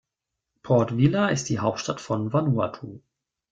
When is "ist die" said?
1.27-1.59